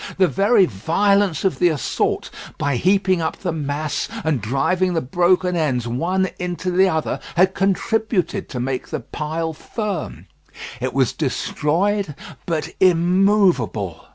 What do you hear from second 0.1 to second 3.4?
The very violence of the assault, by heaping up